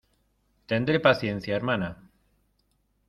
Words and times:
tendré 0.65 0.99
paciencia, 0.99 1.55
hermana. 1.55 1.95